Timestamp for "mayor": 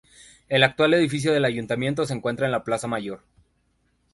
2.87-3.21